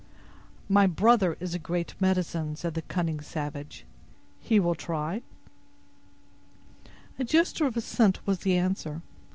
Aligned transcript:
"My 0.67 0.87
brother 0.87 1.37
is 1.39 1.53
a 1.53 1.59
great 1.59 1.93
medicine," 2.01 2.55
said 2.55 2.73
the 2.73 2.81
cunning 2.81 3.19
savage; 3.21 3.85
"he 4.39 4.59
will 4.59 4.73
try?" 4.73 5.21
A 7.19 7.23
gesture 7.23 7.67
of 7.67 7.77
assent 7.77 8.25
was 8.25 8.39
the 8.39 8.57
answer. 8.57 9.03